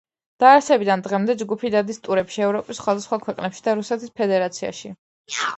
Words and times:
დაარსებიდან 0.43 1.03
დღემდე 1.07 1.35
ჯგუფი 1.41 1.71
დადის 1.75 2.01
ტურებში 2.07 2.43
ევროპის 2.47 2.81
სხვადასხვა 2.81 3.21
ქვეყნებში 3.27 3.65
და 3.69 3.79
რუსეთის 3.81 4.15
ფედერაციაში. 4.23 4.95